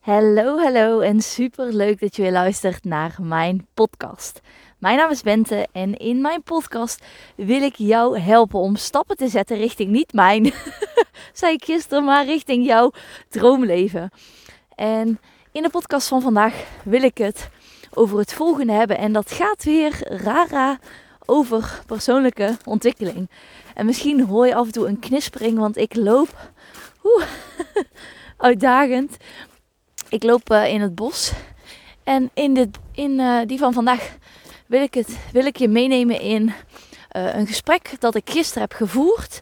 Hallo, 0.00 0.58
hallo 0.58 1.00
en 1.00 1.20
super 1.20 1.72
leuk 1.72 2.00
dat 2.00 2.16
je 2.16 2.22
weer 2.22 2.32
luistert 2.32 2.84
naar 2.84 3.16
mijn 3.22 3.66
podcast. 3.74 4.40
Mijn 4.78 4.96
naam 4.96 5.10
is 5.10 5.22
Bente 5.22 5.68
en 5.72 5.96
in 5.96 6.20
mijn 6.20 6.42
podcast 6.42 7.04
wil 7.36 7.62
ik 7.62 7.74
jou 7.74 8.18
helpen 8.18 8.58
om 8.58 8.76
stappen 8.76 9.16
te 9.16 9.28
zetten 9.28 9.56
richting 9.56 9.90
niet 9.90 10.12
mijn, 10.12 10.52
zei 11.32 11.52
ik 11.52 11.64
gisteren, 11.64 12.04
maar 12.04 12.24
richting 12.24 12.66
jouw 12.66 12.92
droomleven. 13.28 14.10
En 14.74 15.20
in 15.52 15.62
de 15.62 15.70
podcast 15.70 16.08
van 16.08 16.22
vandaag 16.22 16.54
wil 16.84 17.02
ik 17.02 17.18
het 17.18 17.48
over 17.94 18.18
het 18.18 18.32
volgende 18.32 18.72
hebben 18.72 18.98
en 18.98 19.12
dat 19.12 19.32
gaat 19.32 19.64
weer 19.64 20.22
rara 20.22 20.78
over 21.26 21.82
persoonlijke 21.86 22.56
ontwikkeling. 22.64 23.30
En 23.74 23.86
misschien 23.86 24.24
hoor 24.24 24.46
je 24.46 24.54
af 24.54 24.66
en 24.66 24.72
toe 24.72 24.88
een 24.88 24.98
knispering, 24.98 25.58
want 25.58 25.76
ik 25.76 25.94
loop 25.94 26.50
uitdagend 28.36 29.16
ik 30.10 30.22
loop 30.22 30.52
uh, 30.52 30.72
in 30.72 30.80
het 30.80 30.94
bos. 30.94 31.32
En 32.04 32.30
in, 32.34 32.54
dit, 32.54 32.78
in 32.92 33.10
uh, 33.10 33.38
die 33.46 33.58
van 33.58 33.72
vandaag 33.72 34.16
wil 34.66 34.82
ik, 34.82 34.94
het, 34.94 35.18
wil 35.32 35.44
ik 35.46 35.56
je 35.56 35.68
meenemen 35.68 36.20
in 36.20 36.42
uh, 36.46 37.34
een 37.34 37.46
gesprek 37.46 37.92
dat 37.98 38.14
ik 38.14 38.30
gisteren 38.30 38.62
heb 38.62 38.72
gevoerd. 38.72 39.40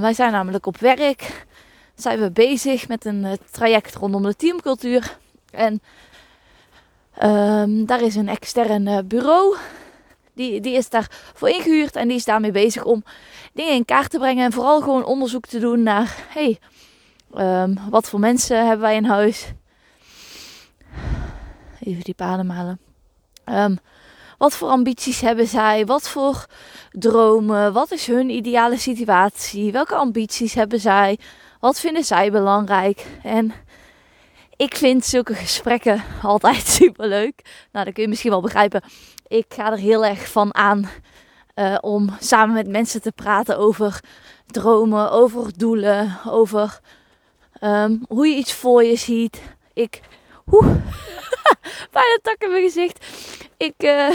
wij 0.00 0.12
zijn 0.14 0.32
namelijk 0.32 0.66
op 0.66 0.78
werk. 0.78 1.46
Zijn 1.94 2.18
we 2.20 2.30
bezig 2.30 2.88
met 2.88 3.04
een 3.04 3.38
traject 3.50 3.94
rondom 3.94 4.22
de 4.22 4.36
teamcultuur. 4.36 5.18
En 5.50 5.82
um, 7.22 7.86
daar 7.86 8.02
is 8.02 8.14
een 8.14 8.28
extern 8.28 9.06
bureau. 9.06 9.56
Die, 10.34 10.60
die 10.60 10.74
is 10.74 10.88
daarvoor 10.88 11.48
ingehuurd 11.48 11.96
en 11.96 12.08
die 12.08 12.16
is 12.16 12.24
daarmee 12.24 12.50
bezig 12.50 12.84
om 12.84 13.04
dingen 13.52 13.74
in 13.74 13.84
kaart 13.84 14.10
te 14.10 14.18
brengen. 14.18 14.44
En 14.44 14.52
vooral 14.52 14.80
gewoon 14.80 15.04
onderzoek 15.04 15.46
te 15.46 15.58
doen 15.58 15.82
naar: 15.82 16.16
hey, 16.28 16.58
um, 17.36 17.78
wat 17.90 18.08
voor 18.08 18.20
mensen 18.20 18.66
hebben 18.66 18.80
wij 18.80 18.96
in 18.96 19.04
huis? 19.04 19.52
Even 21.82 22.04
diep 22.04 22.20
ademhalen. 22.20 22.80
Um, 23.44 23.78
wat 24.38 24.54
voor 24.54 24.68
ambities 24.68 25.20
hebben 25.20 25.46
zij? 25.46 25.86
Wat 25.86 26.08
voor 26.08 26.46
dromen? 26.90 27.72
Wat 27.72 27.90
is 27.90 28.06
hun 28.06 28.30
ideale 28.30 28.78
situatie? 28.78 29.72
Welke 29.72 29.94
ambities 29.94 30.54
hebben 30.54 30.80
zij? 30.80 31.18
Wat 31.60 31.80
vinden 31.80 32.04
zij 32.04 32.30
belangrijk? 32.30 33.06
En 33.22 33.52
ik 34.56 34.76
vind 34.76 35.04
zulke 35.04 35.34
gesprekken 35.34 36.02
altijd 36.22 36.66
super 36.66 37.08
leuk. 37.08 37.66
Nou, 37.72 37.84
dat 37.84 37.94
kun 37.94 38.02
je 38.02 38.08
misschien 38.08 38.30
wel 38.30 38.40
begrijpen. 38.40 38.82
Ik 39.26 39.46
ga 39.48 39.72
er 39.72 39.78
heel 39.78 40.04
erg 40.04 40.28
van 40.28 40.54
aan 40.54 40.90
uh, 41.54 41.76
om 41.80 42.10
samen 42.20 42.54
met 42.54 42.68
mensen 42.68 43.02
te 43.02 43.12
praten 43.12 43.58
over 43.58 44.00
dromen, 44.46 45.10
over 45.10 45.58
doelen, 45.58 46.18
over 46.26 46.80
um, 47.60 48.04
hoe 48.08 48.26
je 48.26 48.36
iets 48.36 48.52
voor 48.52 48.84
je 48.84 48.96
ziet. 48.96 49.42
Ik. 49.72 50.00
Oeh, 50.50 50.74
bijna 51.96 52.18
tak 52.22 52.36
in 52.38 52.50
mijn 52.50 52.62
gezicht. 52.62 53.06
Ik, 53.56 53.74
uh, 53.78 54.10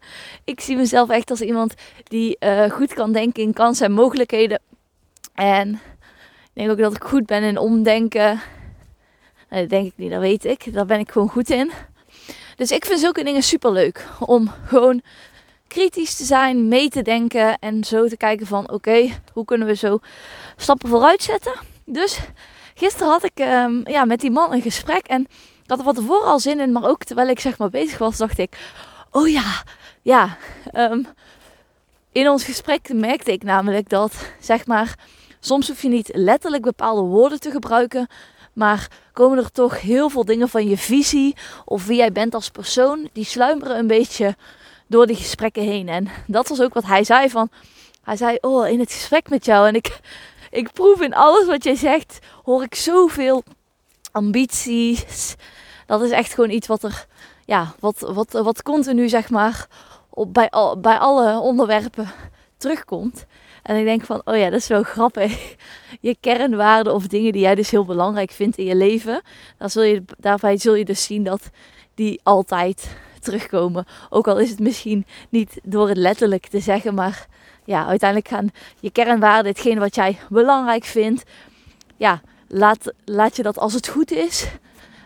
ik 0.44 0.60
zie 0.60 0.76
mezelf 0.76 1.10
echt 1.10 1.30
als 1.30 1.40
iemand 1.40 1.74
die 2.04 2.36
uh, 2.40 2.70
goed 2.70 2.94
kan 2.94 3.12
denken 3.12 3.42
in 3.42 3.52
kansen 3.52 3.86
en 3.86 3.92
mogelijkheden. 3.92 4.60
En 5.34 5.72
ik 5.72 6.50
denk 6.52 6.70
ook 6.70 6.78
dat 6.78 6.94
ik 6.94 7.04
goed 7.04 7.26
ben 7.26 7.42
in 7.42 7.58
omdenken. 7.58 8.40
Dat 9.48 9.68
denk 9.68 9.86
ik 9.86 9.92
niet, 9.96 10.10
dat 10.10 10.20
weet 10.20 10.44
ik. 10.44 10.72
Daar 10.72 10.86
ben 10.86 10.98
ik 10.98 11.10
gewoon 11.10 11.28
goed 11.28 11.50
in. 11.50 11.70
Dus 12.56 12.70
ik 12.70 12.84
vind 12.84 13.00
zulke 13.00 13.24
dingen 13.24 13.42
super 13.42 13.72
leuk. 13.72 14.06
Om 14.20 14.52
gewoon 14.66 15.02
kritisch 15.68 16.14
te 16.14 16.24
zijn, 16.24 16.68
mee 16.68 16.88
te 16.88 17.02
denken 17.02 17.58
en 17.58 17.84
zo 17.84 18.08
te 18.08 18.16
kijken 18.16 18.46
van 18.46 18.70
oké, 18.70 19.08
hoe 19.32 19.44
kunnen 19.44 19.66
we 19.66 19.74
zo 19.74 19.98
stappen 20.56 20.88
vooruit 20.88 21.22
zetten. 21.22 21.52
Dus 21.84 22.18
gisteren 22.74 23.08
had 23.08 23.24
ik 23.24 23.38
um, 23.38 23.88
ja, 23.88 24.04
met 24.04 24.20
die 24.20 24.30
man 24.30 24.52
een 24.52 24.62
gesprek 24.62 25.06
en 25.06 25.26
had 25.68 25.78
er 25.78 25.84
van 25.84 25.94
tevoren 25.94 26.26
al 26.26 26.40
zin 26.40 26.60
in, 26.60 26.72
maar 26.72 26.88
ook 26.88 27.04
terwijl 27.04 27.28
ik 27.28 27.40
zeg 27.40 27.58
maar 27.58 27.70
bezig 27.70 27.98
was, 27.98 28.16
dacht 28.16 28.38
ik, 28.38 28.58
oh 29.10 29.28
ja, 29.28 29.62
ja. 30.02 30.36
Um, 30.74 31.06
in 32.12 32.28
ons 32.28 32.44
gesprek 32.44 32.92
merkte 32.92 33.32
ik 33.32 33.42
namelijk 33.42 33.88
dat, 33.88 34.30
zeg 34.40 34.66
maar, 34.66 34.94
soms 35.40 35.68
hoef 35.68 35.82
je 35.82 35.88
niet 35.88 36.10
letterlijk 36.12 36.62
bepaalde 36.62 37.00
woorden 37.00 37.40
te 37.40 37.50
gebruiken, 37.50 38.08
maar 38.52 38.88
komen 39.12 39.38
er 39.38 39.52
toch 39.52 39.80
heel 39.80 40.08
veel 40.08 40.24
dingen 40.24 40.48
van 40.48 40.68
je 40.68 40.76
visie 40.76 41.36
of 41.64 41.86
wie 41.86 41.96
jij 41.96 42.12
bent 42.12 42.34
als 42.34 42.50
persoon, 42.50 43.08
die 43.12 43.24
sluimeren 43.24 43.78
een 43.78 43.86
beetje 43.86 44.36
door 44.86 45.06
die 45.06 45.16
gesprekken 45.16 45.62
heen. 45.62 45.88
En 45.88 46.08
dat 46.26 46.48
was 46.48 46.60
ook 46.60 46.74
wat 46.74 46.84
hij 46.84 47.04
zei 47.04 47.30
van, 47.30 47.50
hij 48.02 48.16
zei, 48.16 48.38
oh, 48.40 48.68
in 48.68 48.80
het 48.80 48.92
gesprek 48.92 49.28
met 49.28 49.44
jou 49.44 49.68
en 49.68 49.74
ik, 49.74 49.98
ik 50.50 50.72
proef 50.72 51.00
in 51.00 51.14
alles 51.14 51.46
wat 51.46 51.64
jij 51.64 51.76
zegt, 51.76 52.18
hoor 52.42 52.62
ik 52.62 52.74
zoveel 52.74 53.44
ambities. 54.12 55.34
Dat 55.86 56.02
is 56.02 56.10
echt 56.10 56.34
gewoon 56.34 56.50
iets 56.50 56.66
wat 56.66 56.82
er, 56.82 57.06
ja, 57.44 57.74
wat, 57.80 58.00
wat, 58.00 58.32
wat 58.32 58.62
continu 58.62 59.08
zeg 59.08 59.30
maar 59.30 59.66
op, 60.10 60.34
bij, 60.34 60.50
al, 60.50 60.80
bij 60.80 60.98
alle 60.98 61.38
onderwerpen 61.38 62.08
terugkomt. 62.56 63.26
En 63.62 63.76
ik 63.76 63.84
denk 63.84 64.04
van, 64.04 64.22
oh 64.24 64.36
ja, 64.36 64.50
dat 64.50 64.60
is 64.60 64.66
wel 64.66 64.82
grappig. 64.82 65.54
Je 66.00 66.16
kernwaarden 66.20 66.94
of 66.94 67.06
dingen 67.06 67.32
die 67.32 67.42
jij 67.42 67.54
dus 67.54 67.70
heel 67.70 67.84
belangrijk 67.84 68.30
vindt 68.30 68.56
in 68.56 68.64
je 68.64 68.76
leven. 68.76 69.22
Zul 69.58 69.82
je, 69.82 70.04
daarbij 70.18 70.56
zul 70.56 70.74
je 70.74 70.84
dus 70.84 71.04
zien 71.04 71.24
dat 71.24 71.50
die 71.94 72.20
altijd 72.22 72.96
terugkomen. 73.20 73.86
Ook 74.10 74.28
al 74.28 74.38
is 74.38 74.50
het 74.50 74.58
misschien 74.58 75.06
niet 75.28 75.60
door 75.62 75.88
het 75.88 75.96
letterlijk 75.96 76.46
te 76.46 76.60
zeggen, 76.60 76.94
maar 76.94 77.26
ja, 77.64 77.86
uiteindelijk 77.86 78.30
gaan 78.30 78.50
je 78.80 78.90
kernwaarden, 78.90 79.52
hetgeen 79.52 79.78
wat 79.78 79.94
jij 79.94 80.18
belangrijk 80.28 80.84
vindt, 80.84 81.22
ja, 81.96 82.20
laat, 82.48 82.92
laat 83.04 83.36
je 83.36 83.42
dat 83.42 83.58
als 83.58 83.72
het 83.72 83.88
goed 83.88 84.10
is, 84.10 84.46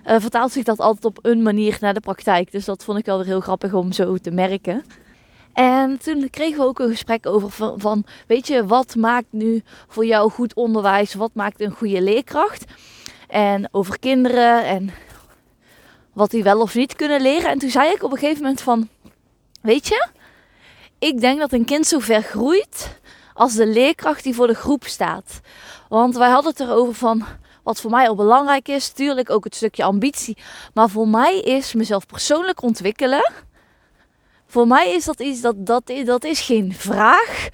uh, 0.07 0.15
vertaalt 0.19 0.53
zich 0.53 0.65
dat 0.65 0.79
altijd 0.79 1.05
op 1.05 1.19
een 1.23 1.43
manier 1.43 1.79
naar 1.81 1.95
de 1.95 2.01
praktijk. 2.01 2.53
Dus 2.53 2.65
dat 2.65 2.85
vond 2.85 2.99
ik 2.99 3.07
wel 3.07 3.17
weer 3.17 3.27
heel 3.27 3.41
grappig 3.41 3.73
om 3.73 3.93
zo 3.93 4.17
te 4.17 4.31
merken. 4.31 4.85
En 5.53 5.99
toen 5.99 6.31
kregen 6.31 6.59
we 6.59 6.67
ook 6.67 6.79
een 6.79 6.91
gesprek 6.91 7.27
over 7.27 7.51
van, 7.51 7.81
van, 7.81 8.05
weet 8.27 8.47
je, 8.47 8.67
wat 8.67 8.95
maakt 8.95 9.27
nu 9.31 9.63
voor 9.89 10.07
jou 10.07 10.31
goed 10.31 10.55
onderwijs? 10.55 11.15
Wat 11.15 11.31
maakt 11.35 11.61
een 11.61 11.71
goede 11.71 12.03
leerkracht? 12.03 12.65
En 13.29 13.69
over 13.71 13.99
kinderen 13.99 14.65
en 14.65 14.91
wat 16.13 16.31
die 16.31 16.43
wel 16.43 16.61
of 16.61 16.75
niet 16.75 16.97
kunnen 16.97 17.21
leren. 17.21 17.51
En 17.51 17.59
toen 17.59 17.71
zei 17.71 17.91
ik 17.91 18.03
op 18.03 18.13
een 18.13 18.19
gegeven 18.19 18.43
moment 18.43 18.61
van, 18.61 18.89
weet 19.63 19.87
je, 19.87 20.09
ik 20.99 21.21
denk 21.21 21.39
dat 21.39 21.53
een 21.53 21.65
kind 21.65 21.87
zo 21.87 21.99
ver 21.99 22.23
groeit 22.23 23.01
als 23.35 23.55
de 23.55 23.67
leerkracht 23.67 24.25
die 24.25 24.35
voor 24.35 24.47
de 24.47 24.55
groep 24.55 24.85
staat. 24.85 25.41
Want 25.89 26.17
wij 26.17 26.31
hadden 26.31 26.51
het 26.51 26.61
erover 26.61 26.95
van 26.95 27.25
wat 27.63 27.81
voor 27.81 27.91
mij 27.91 28.09
al 28.09 28.15
belangrijk 28.15 28.69
is. 28.69 28.89
Tuurlijk 28.89 29.31
ook 29.31 29.45
het 29.45 29.55
stukje 29.55 29.85
ambitie. 29.85 30.37
Maar 30.75 30.89
voor 30.89 31.09
mij 31.09 31.41
is 31.41 31.75
mezelf 31.75 32.07
persoonlijk 32.07 32.63
ontwikkelen. 32.63 33.33
Voor 34.47 34.67
mij 34.67 34.95
is 34.95 35.05
dat 35.05 35.21
iets 35.21 35.41
dat, 35.41 35.67
dat, 36.05 36.25
is 36.25 36.41
geen 36.41 36.75
vraag. 36.75 37.49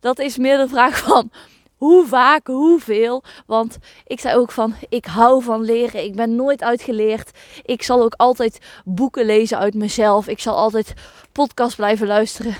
Dat 0.00 0.18
is 0.18 0.36
meer 0.36 0.56
de 0.56 0.68
vraag 0.68 0.98
van 0.98 1.30
hoe 1.76 2.06
vaak, 2.06 2.46
hoeveel. 2.46 3.22
Want 3.46 3.78
ik 4.06 4.20
zei 4.20 4.36
ook 4.36 4.50
van, 4.50 4.74
ik 4.88 5.04
hou 5.04 5.42
van 5.42 5.62
leren. 5.62 6.04
Ik 6.04 6.14
ben 6.14 6.36
nooit 6.36 6.62
uitgeleerd. 6.62 7.30
Ik 7.62 7.82
zal 7.82 8.02
ook 8.02 8.14
altijd 8.16 8.58
boeken 8.84 9.26
lezen 9.26 9.58
uit 9.58 9.74
mezelf. 9.74 10.28
Ik 10.28 10.40
zal 10.40 10.56
altijd 10.56 10.94
podcast 11.32 11.76
blijven 11.76 12.06
luisteren. 12.06 12.56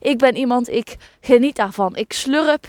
Ik 0.00 0.18
ben 0.18 0.36
iemand, 0.36 0.68
ik 0.68 0.96
geniet 1.20 1.56
daarvan. 1.56 1.96
Ik 1.96 2.12
slurp 2.12 2.68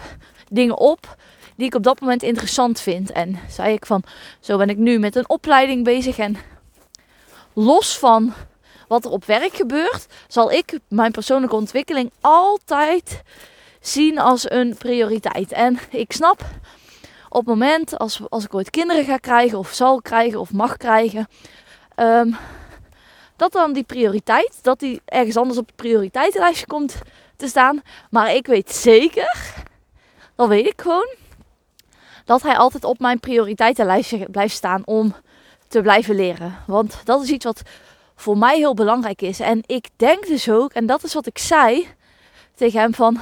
dingen 0.52 0.78
op 0.78 1.16
die 1.58 1.66
ik 1.66 1.76
op 1.76 1.84
dat 1.84 2.00
moment 2.00 2.24
interessant 2.24 2.80
vind. 2.80 3.12
En 3.12 3.40
zei 3.50 3.74
ik 3.74 3.86
van, 3.86 4.04
zo 4.40 4.58
ben 4.58 4.70
ik 4.70 4.78
nu 4.78 5.00
met 5.00 5.16
een 5.16 5.30
opleiding 5.30 5.84
bezig 5.84 6.18
en 6.18 6.38
los 7.54 7.98
van 7.98 8.34
wat 8.88 9.06
er 9.06 9.12
op 9.12 9.26
werk 9.26 9.56
gebeurt, 9.56 10.06
zal 10.28 10.52
ik 10.52 10.80
mijn 10.88 11.12
persoonlijke 11.12 11.56
ontwikkeling 11.56 12.12
altijd 12.22 13.22
zien 13.80 14.20
als 14.20 14.52
een 14.52 14.76
prioriteit. 14.78 15.52
En 15.52 15.80
ik 15.90 16.12
snap 16.12 16.46
op 17.30 17.40
het 17.40 17.48
moment 17.48 17.98
als, 17.98 18.22
als 18.30 18.44
ik 18.44 18.54
ooit 18.54 18.70
kinderen 18.70 19.04
ga 19.04 19.18
krijgen, 19.18 19.58
of 19.58 19.72
zal 19.72 20.02
krijgen, 20.02 20.40
of 20.40 20.54
mag 20.54 20.78
krijgen, 20.78 21.28
um, 21.96 22.38
dat 23.36 23.52
dan 23.52 23.74
die 23.74 23.84
prioriteit, 23.84 24.60
dat 24.62 24.80
die 24.80 25.02
ergens 25.06 25.38
anders 25.38 25.60
op 25.60 25.68
het 25.68 25.76
prioriteitenlijstje 25.76 26.66
komt 26.66 26.98
te 27.36 27.48
staan. 27.48 27.82
Maar 28.10 28.34
ik 28.36 28.48
weet 28.48 28.72
zeker, 28.72 29.54
dat 30.36 30.48
weet 30.48 30.68
ik 30.68 30.82
gewoon, 30.82 31.16
dat 32.28 32.42
hij 32.42 32.58
altijd 32.58 32.84
op 32.84 33.00
mijn 33.00 33.20
prioriteitenlijstje 33.20 34.28
blijft 34.32 34.56
staan 34.56 34.82
om 34.86 35.16
te 35.68 35.82
blijven 35.82 36.16
leren. 36.16 36.58
Want 36.66 37.02
dat 37.04 37.24
is 37.24 37.30
iets 37.30 37.46
wat 37.46 37.62
voor 38.16 38.38
mij 38.38 38.58
heel 38.58 38.74
belangrijk 38.74 39.22
is. 39.22 39.40
En 39.40 39.64
ik 39.66 39.88
denk 39.96 40.28
dus 40.28 40.50
ook, 40.50 40.74
en 40.74 40.86
dat 40.86 41.04
is 41.04 41.14
wat 41.14 41.26
ik 41.26 41.38
zei 41.38 41.88
tegen 42.56 42.80
hem 42.80 42.94
van 42.94 43.20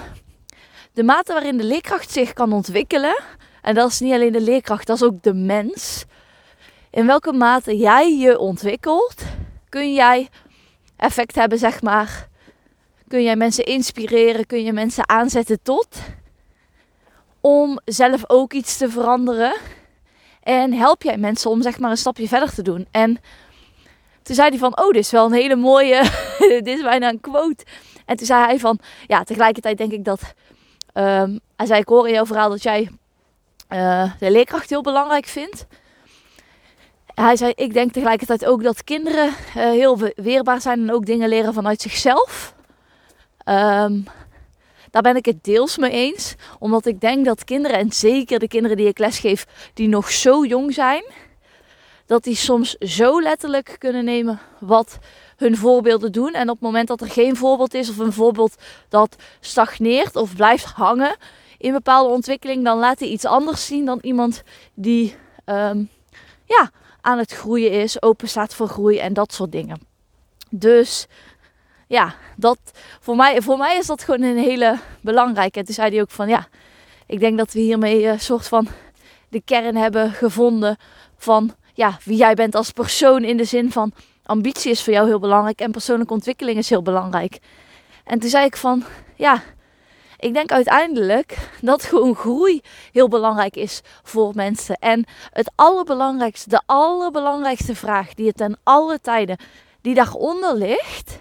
de 0.94 1.04
mate 1.04 1.34
waarin 1.34 1.58
de 1.58 1.64
leerkracht 1.64 2.12
zich 2.12 2.34
kan 2.34 2.54
ontwikkelen. 2.54 3.22
En 3.62 3.76
dat 3.76 3.92
is 3.92 4.00
niet 4.00 4.14
alleen 4.14 4.32
de 4.32 4.42
leerkracht, 4.42 4.88
dat 4.88 4.96
is 4.96 5.04
ook 5.04 5.22
de 5.22 5.34
mens. 5.34 6.06
In 6.90 7.06
welke 7.06 7.34
mate 7.34 7.78
jij 7.78 8.18
je 8.18 8.40
ontwikkelt, 8.40 9.24
kun 9.70 9.94
jij 9.94 10.30
effect 10.98 11.36
hebben, 11.36 11.58
zeg 11.58 11.82
maar. 11.82 12.28
Kun 13.08 13.24
jij 13.24 13.36
mensen 13.36 13.66
inspireren, 13.66 14.46
kun 14.46 14.64
je 14.64 14.74
mensen 14.74 15.10
aanzetten 15.10 15.60
tot 15.64 15.88
om 17.46 17.80
zelf 17.86 18.24
ook 18.28 18.54
iets 18.54 18.78
te 18.78 18.90
veranderen. 18.90 19.56
En 20.44 20.74
help 20.74 21.04
jij 21.04 21.18
mensen 21.18 21.50
om 21.50 21.62
zeg 21.62 21.80
maar 21.80 21.92
een 21.92 21.98
stapje 21.98 22.28
verder 22.28 22.54
te 22.54 22.62
doen? 22.62 22.88
En 22.92 23.20
toen 24.24 24.36
zei 24.36 24.50
hij 24.50 24.58
van, 24.58 24.80
oh, 24.80 24.88
dit 24.88 25.04
is 25.04 25.12
wel 25.12 25.26
een 25.26 25.34
hele 25.34 25.56
mooie, 25.56 26.02
dit 26.64 26.68
is 26.68 26.82
bijna 26.82 27.10
een 27.10 27.22
quote. 27.22 27.66
En 28.06 28.16
toen 28.16 28.26
zei 28.26 28.46
hij 28.46 28.60
van, 28.60 28.80
ja, 29.08 29.24
tegelijkertijd 29.24 29.78
denk 29.78 29.92
ik 29.92 30.06
dat, 30.06 30.22
um, 30.94 31.40
hij 31.56 31.66
zei, 31.66 31.80
ik 31.80 31.88
hoor 31.88 32.08
in 32.08 32.14
jouw 32.14 32.26
verhaal 32.26 32.50
dat 32.50 32.64
jij 32.64 32.90
uh, 33.70 34.12
de 34.20 34.32
leerkracht 34.32 34.70
heel 34.70 34.82
belangrijk 34.82 35.26
vindt. 35.26 35.66
Hij 37.06 37.36
zei, 37.36 37.52
ik 37.56 37.74
denk 37.74 37.92
tegelijkertijd 37.92 38.46
ook 38.46 38.64
dat 38.64 38.84
kinderen 38.84 39.28
uh, 39.28 39.34
heel 39.54 40.00
weerbaar 40.16 40.62
zijn 40.62 40.80
en 40.80 40.94
ook 40.94 41.06
dingen 41.06 41.30
leren 41.30 41.54
vanuit 41.54 41.82
zichzelf. 41.82 42.56
Um, 43.46 44.08
daar 44.96 45.04
ben 45.04 45.16
ik 45.16 45.26
het 45.26 45.44
deels 45.44 45.78
mee 45.78 45.92
eens. 45.92 46.36
Omdat 46.60 46.86
ik 46.86 47.02
denk 47.02 47.26
dat 47.26 47.44
kinderen, 47.44 47.78
en 47.78 47.92
zeker 47.92 48.40
de 48.40 48.48
kinderen 48.48 48.78
die 48.78 48.88
ik 48.88 48.98
lesgeef, 48.98 49.46
die 49.74 49.88
nog 49.88 50.12
zo 50.12 50.46
jong 50.46 50.74
zijn, 50.74 51.04
dat 52.06 52.24
die 52.24 52.36
soms 52.36 52.76
zo 52.80 53.22
letterlijk 53.22 53.76
kunnen 53.80 54.06
nemen 54.06 54.40
wat 54.60 54.98
hun 55.38 55.58
voorbeelden 55.58 56.12
doen. 56.12 56.34
En 56.34 56.50
op 56.50 56.56
het 56.56 56.64
moment 56.64 56.88
dat 56.88 57.02
er 57.02 57.10
geen 57.10 57.36
voorbeeld 57.36 57.74
is, 57.74 57.90
of 57.90 57.98
een 57.98 58.14
voorbeeld 58.14 58.56
dat 58.90 59.16
stagneert 59.40 60.16
of 60.16 60.36
blijft 60.36 60.66
hangen 60.66 61.16
in 61.58 61.72
bepaalde 61.72 62.14
ontwikkeling, 62.14 62.64
dan 62.64 62.78
laat 62.78 63.00
hij 63.00 63.08
iets 63.08 63.26
anders 63.26 63.66
zien 63.66 63.86
dan 63.86 64.00
iemand 64.02 64.44
die 64.74 65.16
um, 65.46 65.90
ja, 66.46 66.72
aan 67.02 67.18
het 67.18 67.32
groeien 67.32 67.72
is, 67.72 68.02
open 68.02 68.28
staat 68.28 68.54
voor 68.54 68.68
groei 68.68 68.98
en 68.98 69.14
dat 69.14 69.34
soort 69.34 69.52
dingen. 69.52 69.80
Dus 70.50 71.08
ja, 71.88 72.16
dat, 72.36 72.58
voor, 73.00 73.16
mij, 73.16 73.42
voor 73.42 73.58
mij 73.58 73.78
is 73.78 73.86
dat 73.86 74.04
gewoon 74.04 74.22
een 74.22 74.38
hele 74.38 74.80
belangrijke. 75.02 75.60
En 75.60 75.66
toen 75.66 75.74
zei 75.74 75.90
hij 75.92 76.02
ook 76.02 76.12
van 76.12 76.28
ja, 76.28 76.48
ik 77.06 77.20
denk 77.20 77.38
dat 77.38 77.54
we 77.54 77.60
hiermee 77.60 78.08
een 78.08 78.20
soort 78.20 78.48
van 78.48 78.68
de 79.30 79.42
kern 79.46 79.76
hebben 79.76 80.12
gevonden 80.12 80.78
van 81.18 81.56
ja, 81.74 81.98
wie 82.04 82.18
jij 82.18 82.34
bent 82.34 82.56
als 82.56 82.72
persoon 82.72 83.24
in 83.24 83.38
de 83.38 83.44
zin 83.44 83.72
van 83.72 83.92
ambitie 84.26 84.72
is 84.72 84.84
voor 84.84 84.94
jou 84.94 85.08
heel 85.08 85.20
belangrijk 85.20 85.60
en 85.60 85.72
persoonlijke 85.72 86.14
ontwikkeling 86.14 86.58
is 86.58 86.70
heel 86.70 86.82
belangrijk. 86.82 87.40
En 88.04 88.20
toen 88.20 88.30
zei 88.30 88.46
ik 88.46 88.58
van 88.58 88.84
ja, 89.16 89.44
ik 90.20 90.34
denk 90.34 90.52
uiteindelijk 90.52 91.38
dat 91.62 91.84
gewoon 91.84 92.16
groei 92.16 92.62
heel 92.92 93.08
belangrijk 93.08 93.56
is 93.56 93.82
voor 94.04 94.32
mensen. 94.36 94.76
En 94.76 95.06
het 95.32 95.52
allerbelangrijkste, 95.56 96.50
de 96.50 96.62
allerbelangrijkste 96.66 97.76
vraag 97.76 98.14
die 98.14 98.28
het 98.28 98.38
ten 98.38 98.58
alle 98.64 99.00
tijden 99.02 99.38
die 99.82 99.94
daaronder 99.94 100.56
ligt, 100.56 101.20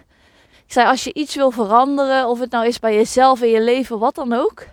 zei, 0.75 0.89
als 0.89 1.05
je 1.05 1.13
iets 1.15 1.35
wil 1.35 1.51
veranderen, 1.51 2.29
of 2.29 2.39
het 2.39 2.51
nou 2.51 2.67
is 2.67 2.79
bij 2.79 2.95
jezelf, 2.95 3.43
in 3.43 3.51
je 3.51 3.61
leven, 3.61 3.99
wat 3.99 4.15
dan 4.15 4.33
ook, 4.33 4.67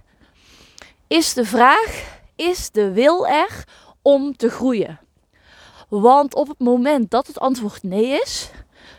is 1.08 1.34
de 1.34 1.46
vraag, 1.46 2.20
is 2.36 2.70
de 2.72 2.92
wil 2.92 3.28
er 3.28 3.64
om 4.02 4.38
te 4.38 4.50
groeien? 4.50 5.00
Want 5.88 6.36
op 6.36 6.48
het 6.48 6.60
moment 6.60 7.12
dat 7.12 7.28
het 7.28 7.40
antwoord 7.40 7.84
nee 7.84 8.22
is, 8.22 8.50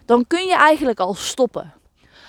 dan 0.05 0.27
kun 0.27 0.47
je 0.47 0.55
eigenlijk 0.55 1.01
al 1.01 1.15
stoppen. 1.15 1.73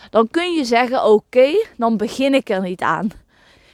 Dan 0.10 0.28
kun 0.32 0.54
je 0.54 0.66
zeggen: 0.66 1.06
Oké, 1.06 1.66
dan 1.78 1.98
begin 1.98 2.34
ik 2.34 2.50
er 2.50 2.62
niet 2.62 2.82
aan. 2.82 3.10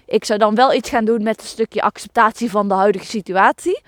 Ik 0.05 0.25
zou 0.25 0.39
dan 0.39 0.55
wel 0.55 0.73
iets 0.73 0.89
gaan 0.89 1.05
doen 1.05 1.23
met 1.23 1.41
een 1.41 1.47
stukje 1.47 1.81
acceptatie 1.81 2.51
van 2.51 2.67
de 2.67 2.73
huidige 2.73 3.05
situatie. 3.05 3.81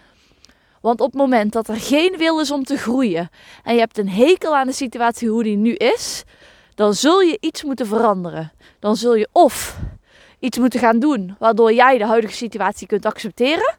Want 0.82 1.02
op 1.02 1.12
het 1.12 1.22
moment 1.22 1.54
dat 1.54 1.68
er 1.68 1.80
geen 1.80 2.18
wil 2.18 2.40
is 2.40 2.52
om 2.52 2.64
te 2.64 2.78
groeien 2.78 3.30
en 3.64 3.74
je 3.74 3.80
hebt 3.80 3.98
een 3.98 4.10
hekel 4.10 4.56
aan 4.56 4.68
de 4.68 4.74
situatie 4.74 5.30
hoe 5.30 5.44
die 5.44 5.58
nu 5.58 5.74
is, 5.74 6.24
dan 6.82 6.94
zul 6.94 7.20
je 7.20 7.38
iets 7.40 7.64
moeten 7.64 7.88
veranderen. 7.88 8.52
Dan 8.80 8.96
zul 8.96 9.16
je 9.16 9.30
of 9.32 9.78
iets 10.40 10.58
moeten 10.58 10.80
gaan 10.80 11.00
doen 11.00 11.36
waardoor 11.40 11.74
jij 11.74 11.98
de 11.98 12.06
huidige 12.06 12.34
situatie 12.34 12.88
kunt 12.88 13.06
accepteren. 13.06 13.76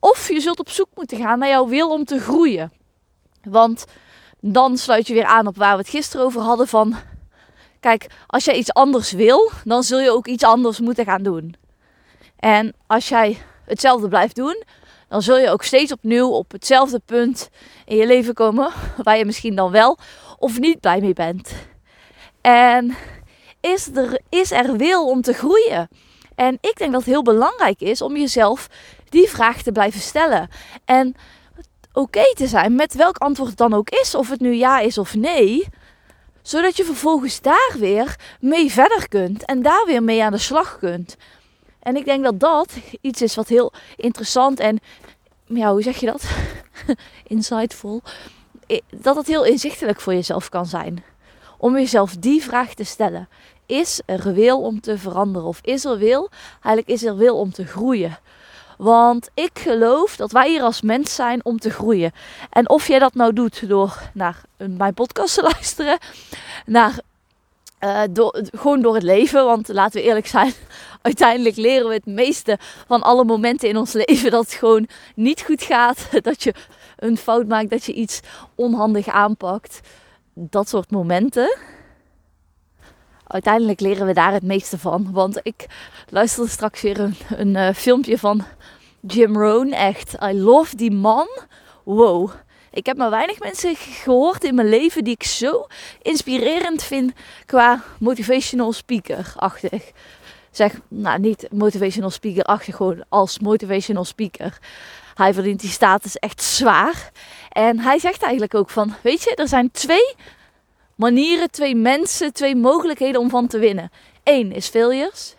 Of 0.00 0.28
je 0.28 0.40
zult 0.40 0.58
op 0.58 0.68
zoek 0.68 0.88
moeten 0.94 1.18
gaan 1.18 1.38
naar 1.38 1.48
jouw 1.48 1.68
wil 1.68 1.90
om 1.90 2.04
te 2.04 2.20
groeien. 2.20 2.72
Want 3.42 3.84
dan 4.40 4.76
sluit 4.76 5.06
je 5.06 5.14
weer 5.14 5.24
aan 5.24 5.46
op 5.46 5.56
waar 5.56 5.72
we 5.72 5.78
het 5.78 5.88
gisteren 5.88 6.26
over 6.26 6.40
hadden 6.40 6.68
van... 6.68 6.96
Kijk, 7.80 8.06
als 8.26 8.44
jij 8.44 8.54
iets 8.56 8.72
anders 8.72 9.12
wil, 9.12 9.50
dan 9.64 9.82
zul 9.82 10.00
je 10.00 10.10
ook 10.10 10.26
iets 10.26 10.44
anders 10.44 10.80
moeten 10.80 11.04
gaan 11.04 11.22
doen. 11.22 11.54
En 12.36 12.74
als 12.86 13.08
jij 13.08 13.38
hetzelfde 13.64 14.08
blijft 14.08 14.36
doen, 14.36 14.62
dan 15.08 15.22
zul 15.22 15.38
je 15.38 15.50
ook 15.50 15.62
steeds 15.62 15.92
opnieuw 15.92 16.28
op 16.28 16.52
hetzelfde 16.52 17.00
punt 17.04 17.48
in 17.84 17.96
je 17.96 18.06
leven 18.06 18.34
komen 18.34 18.70
waar 19.04 19.18
je 19.18 19.24
misschien 19.24 19.54
dan 19.54 19.70
wel 19.70 19.98
of 20.38 20.58
niet 20.58 20.80
blij 20.80 21.00
mee 21.00 21.14
bent. 21.14 21.74
En 22.46 22.96
is 23.60 23.88
er, 23.94 24.20
is 24.28 24.50
er 24.50 24.76
wil 24.76 25.08
om 25.08 25.22
te 25.22 25.32
groeien? 25.32 25.88
En 26.34 26.58
ik 26.60 26.76
denk 26.76 26.92
dat 26.92 27.00
het 27.00 27.10
heel 27.10 27.22
belangrijk 27.22 27.80
is 27.80 28.02
om 28.02 28.16
jezelf 28.16 28.68
die 29.08 29.28
vraag 29.28 29.62
te 29.62 29.72
blijven 29.72 30.00
stellen. 30.00 30.48
En 30.84 31.14
oké 31.92 32.34
te 32.34 32.46
zijn 32.46 32.74
met 32.74 32.94
welk 32.94 33.16
antwoord 33.16 33.48
het 33.48 33.58
dan 33.58 33.74
ook 33.74 33.90
is, 33.90 34.14
of 34.14 34.30
het 34.30 34.40
nu 34.40 34.54
ja 34.54 34.78
is 34.78 34.98
of 34.98 35.14
nee. 35.14 35.68
Zodat 36.42 36.76
je 36.76 36.84
vervolgens 36.84 37.40
daar 37.40 37.74
weer 37.78 38.16
mee 38.40 38.72
verder 38.72 39.08
kunt 39.08 39.44
en 39.44 39.62
daar 39.62 39.84
weer 39.86 40.02
mee 40.02 40.24
aan 40.24 40.32
de 40.32 40.38
slag 40.38 40.78
kunt. 40.78 41.16
En 41.80 41.96
ik 41.96 42.04
denk 42.04 42.24
dat 42.24 42.40
dat 42.40 42.72
iets 43.00 43.22
is 43.22 43.34
wat 43.34 43.48
heel 43.48 43.72
interessant 43.96 44.60
en, 44.60 44.80
ja, 45.44 45.70
hoe 45.70 45.82
zeg 45.82 45.96
je 45.96 46.06
dat? 46.06 46.24
Insightful. 47.26 48.02
Dat 48.90 49.16
het 49.16 49.26
heel 49.26 49.44
inzichtelijk 49.44 50.00
voor 50.00 50.14
jezelf 50.14 50.48
kan 50.48 50.66
zijn 50.66 51.04
om 51.58 51.74
jezelf 51.74 52.16
die 52.16 52.42
vraag 52.42 52.74
te 52.74 52.84
stellen. 52.84 53.28
Is 53.66 54.00
er 54.06 54.34
wil 54.34 54.62
om 54.62 54.80
te 54.80 54.98
veranderen? 54.98 55.48
Of 55.48 55.60
is 55.62 55.84
er 55.84 55.98
wil? 55.98 56.28
Eigenlijk 56.52 56.88
is 56.88 57.04
er 57.04 57.16
wil 57.16 57.38
om 57.38 57.52
te 57.52 57.66
groeien. 57.66 58.18
Want 58.78 59.28
ik 59.34 59.58
geloof 59.58 60.16
dat 60.16 60.32
wij 60.32 60.48
hier 60.48 60.62
als 60.62 60.80
mens 60.80 61.14
zijn 61.14 61.44
om 61.44 61.58
te 61.58 61.70
groeien. 61.70 62.12
En 62.50 62.68
of 62.68 62.88
jij 62.88 62.98
dat 62.98 63.14
nou 63.14 63.32
doet 63.32 63.68
door 63.68 64.10
naar 64.14 64.40
mijn 64.56 64.94
podcast 64.94 65.34
te 65.34 65.42
luisteren, 65.52 65.98
naar, 66.66 66.98
uh, 67.80 68.02
door, 68.10 68.42
gewoon 68.52 68.80
door 68.80 68.94
het 68.94 69.02
leven. 69.02 69.44
Want 69.44 69.68
laten 69.68 70.00
we 70.00 70.06
eerlijk 70.06 70.26
zijn, 70.26 70.52
uiteindelijk 71.02 71.56
leren 71.56 71.88
we 71.88 71.94
het 71.94 72.06
meeste 72.06 72.58
van 72.86 73.02
alle 73.02 73.24
momenten 73.24 73.68
in 73.68 73.76
ons 73.76 73.92
leven 73.92 74.30
dat 74.30 74.44
het 74.44 74.54
gewoon 74.54 74.88
niet 75.14 75.42
goed 75.42 75.62
gaat. 75.62 76.08
Dat 76.22 76.42
je 76.42 76.54
een 76.96 77.16
fout 77.16 77.46
maakt, 77.46 77.70
dat 77.70 77.84
je 77.84 77.92
iets 77.92 78.20
onhandig 78.54 79.08
aanpakt 79.08 79.80
dat 80.38 80.68
soort 80.68 80.90
momenten. 80.90 81.56
Uiteindelijk 83.26 83.80
leren 83.80 84.06
we 84.06 84.12
daar 84.12 84.32
het 84.32 84.42
meeste 84.42 84.78
van. 84.78 85.12
Want 85.12 85.40
ik 85.42 85.66
luisterde 86.08 86.50
straks 86.50 86.80
weer 86.80 87.00
een, 87.00 87.16
een 87.36 87.54
uh, 87.54 87.74
filmpje 87.74 88.18
van 88.18 88.44
Jim 89.00 89.36
Rohn. 89.36 89.72
Echt, 89.72 90.16
I 90.22 90.40
love 90.40 90.76
die 90.76 90.90
man. 90.90 91.28
Wow. 91.84 92.30
Ik 92.70 92.86
heb 92.86 92.96
maar 92.96 93.10
weinig 93.10 93.38
mensen 93.38 93.76
gehoord 93.76 94.44
in 94.44 94.54
mijn 94.54 94.68
leven 94.68 95.04
die 95.04 95.14
ik 95.14 95.22
zo 95.22 95.66
inspirerend 96.02 96.82
vind 96.82 97.12
qua 97.46 97.82
motivational 97.98 98.72
speaker-achtig. 98.72 99.90
Zeg, 100.50 100.80
nou 100.88 101.18
niet 101.18 101.48
motivational 101.50 102.10
speaker-achtig, 102.10 102.76
gewoon 102.76 103.04
als 103.08 103.38
motivational 103.38 104.04
speaker. 104.04 104.58
Hij 105.14 105.34
verdient 105.34 105.60
die 105.60 105.70
status 105.70 106.16
echt 106.16 106.42
zwaar. 106.42 107.10
En 107.56 107.78
hij 107.78 107.98
zegt 107.98 108.22
eigenlijk 108.22 108.54
ook 108.54 108.70
van, 108.70 108.94
weet 109.02 109.22
je, 109.22 109.34
er 109.34 109.48
zijn 109.48 109.70
twee 109.70 110.14
manieren, 110.94 111.50
twee 111.50 111.76
mensen, 111.76 112.32
twee 112.32 112.56
mogelijkheden 112.56 113.20
om 113.20 113.30
van 113.30 113.46
te 113.46 113.58
winnen. 113.58 113.90
Eén 114.24 114.52
is 114.52 114.68
failures. 114.68 115.34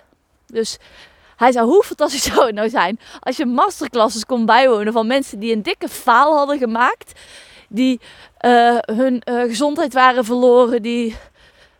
Dus 0.47 0.77
hij 1.35 1.51
zei, 1.51 1.65
hoe 1.65 1.83
fantastisch 1.83 2.23
zou 2.33 2.45
het 2.45 2.55
nou 2.55 2.69
zijn 2.69 2.99
als 3.19 3.37
je 3.37 3.45
masterclasses 3.45 4.25
kon 4.25 4.45
bijwonen 4.45 4.93
van 4.93 5.07
mensen 5.07 5.39
die 5.39 5.53
een 5.53 5.61
dikke 5.61 5.89
faal 5.89 6.37
hadden 6.37 6.57
gemaakt. 6.57 7.19
Die 7.69 7.99
uh, 8.41 8.77
hun 8.79 9.21
uh, 9.25 9.41
gezondheid 9.41 9.93
waren 9.93 10.25
verloren, 10.25 10.81
die 10.81 11.05
uh, 11.07 11.15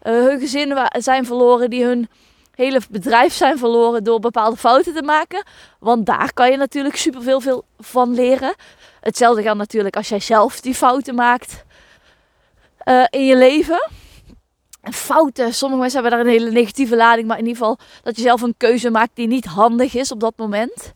hun 0.02 0.40
gezin 0.40 0.78
zijn 0.92 1.26
verloren, 1.26 1.70
die 1.70 1.84
hun 1.84 2.10
hele 2.58 2.82
bedrijf 2.90 3.34
zijn 3.34 3.58
verloren 3.58 4.04
door 4.04 4.20
bepaalde 4.20 4.58
fouten 4.58 4.94
te 4.94 5.04
maken. 5.04 5.44
Want 5.80 6.06
daar 6.06 6.34
kan 6.34 6.52
je 6.52 6.58
natuurlijk 6.58 6.96
superveel 6.96 7.42
veel 7.42 7.66
van 7.80 8.14
leren. 8.14 8.56
Hetzelfde 9.00 9.42
geldt 9.42 9.58
natuurlijk 9.58 9.96
als 9.96 10.10
jij 10.10 10.20
zelf 10.20 10.62
die 10.62 10.74
fouten 10.74 11.16
maakt 11.16 11.64
uh, 12.86 13.06
in 13.10 13.26
je 13.26 13.38
leven. 13.38 13.90
En 14.82 14.94
fouten, 14.94 15.54
sommige 15.54 15.82
mensen 15.82 16.02
hebben 16.02 16.20
daar 16.20 16.28
een 16.28 16.40
hele 16.40 16.52
negatieve 16.52 16.96
lading, 16.96 17.28
maar 17.28 17.38
in 17.38 17.46
ieder 17.46 17.58
geval 17.58 17.78
dat 18.04 18.16
je 18.16 18.22
zelf 18.22 18.42
een 18.42 18.56
keuze 18.58 18.90
maakt 18.90 19.12
die 19.16 19.28
niet 19.28 19.46
handig 19.46 19.94
is 19.94 20.12
op 20.12 20.20
dat 20.20 20.34
moment. 20.38 20.92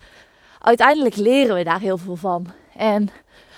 Uiteindelijk 0.60 1.16
leren 1.16 1.56
we 1.56 1.64
daar 1.64 1.80
heel 1.80 1.98
veel 1.98 2.16
van. 2.16 2.46
En 2.76 3.10